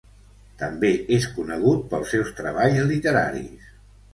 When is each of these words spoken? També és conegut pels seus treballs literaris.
També 0.61 0.89
és 1.17 1.27
conegut 1.35 1.85
pels 1.91 2.15
seus 2.17 2.33
treballs 2.41 2.83
literaris. 2.93 3.71